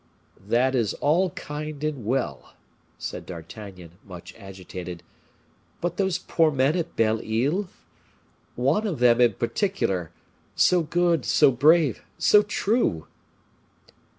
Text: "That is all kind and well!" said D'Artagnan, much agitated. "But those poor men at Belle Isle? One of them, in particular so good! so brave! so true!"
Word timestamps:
"That 0.47 0.73
is 0.73 0.95
all 0.95 1.29
kind 1.29 1.83
and 1.83 2.03
well!" 2.05 2.55
said 2.97 3.23
D'Artagnan, 3.23 3.99
much 4.03 4.33
agitated. 4.35 5.03
"But 5.79 5.97
those 5.97 6.17
poor 6.17 6.49
men 6.49 6.75
at 6.75 6.95
Belle 6.95 7.21
Isle? 7.23 7.69
One 8.55 8.87
of 8.87 8.97
them, 8.97 9.21
in 9.21 9.33
particular 9.33 10.09
so 10.55 10.81
good! 10.81 11.23
so 11.23 11.51
brave! 11.51 12.03
so 12.17 12.41
true!" 12.41 13.05